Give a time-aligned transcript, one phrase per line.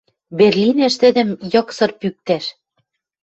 [0.37, 2.45] Берлинеш тӹдӹм йыксыр пӱктӓш